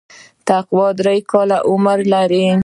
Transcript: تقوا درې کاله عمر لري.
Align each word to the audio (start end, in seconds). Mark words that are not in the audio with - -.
تقوا 0.47 0.87
درې 0.99 1.17
کاله 1.31 1.57
عمر 1.69 1.99
لري. 2.13 2.45